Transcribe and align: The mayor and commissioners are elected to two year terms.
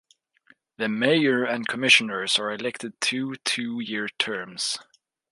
The 0.77 0.89
mayor 0.89 1.43
and 1.43 1.67
commissioners 1.67 2.39
are 2.39 2.51
elected 2.51 2.99
to 3.01 3.35
two 3.45 3.79
year 3.79 4.07
terms. 4.17 4.79